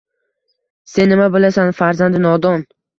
«Sen 0.95 1.15
nima 1.15 1.29
bilasan, 1.37 1.73
Farzandi 1.83 2.27
nodon 2.29 2.71